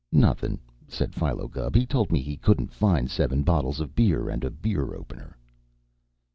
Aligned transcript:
"Nothin'," 0.11 0.57
said 0.87 1.13
Philo 1.13 1.47
Gubb. 1.47 1.75
"He 1.75 1.85
told 1.85 2.11
me 2.11 2.21
he 2.21 2.35
couldn't 2.35 2.73
find 2.73 3.07
seven 3.07 3.43
bottles 3.43 3.79
of 3.79 3.93
beer 3.93 4.29
and 4.31 4.43
a 4.43 4.49
beer 4.49 4.95
opener." 4.95 5.37